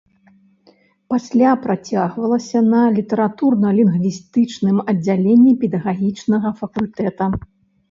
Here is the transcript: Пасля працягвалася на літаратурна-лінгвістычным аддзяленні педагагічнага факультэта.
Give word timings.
Пасля 1.13 1.51
працягвалася 1.65 2.59
на 2.71 2.79
літаратурна-лінгвістычным 2.97 4.83
аддзяленні 4.89 5.55
педагагічнага 5.63 6.49
факультэта. 6.65 7.33